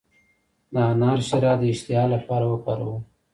د 0.73 0.75
انار 0.91 1.19
شیره 1.27 1.53
د 1.57 1.63
اشتها 1.73 2.03
لپاره 2.13 2.45
وکاروئ 2.47 2.99